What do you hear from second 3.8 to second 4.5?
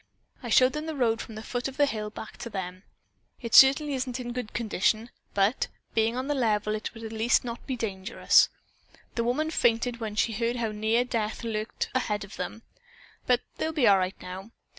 isn't in